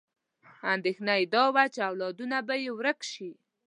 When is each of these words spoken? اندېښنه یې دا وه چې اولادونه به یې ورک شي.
اندېښنه 0.73 1.13
یې 1.19 1.25
دا 1.33 1.43
وه 1.53 1.63
چې 1.73 1.79
اولادونه 1.89 2.37
به 2.47 2.55
یې 2.63 2.69
ورک 2.77 2.99
شي. 3.11 3.31